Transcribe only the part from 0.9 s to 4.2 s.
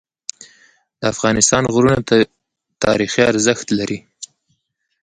د افغانستان غرونه تاریخي ارزښت لري.